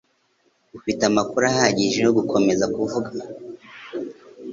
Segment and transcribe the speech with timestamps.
[0.77, 3.11] Ufite amakuru ahagije yo gukomeza kuvuga?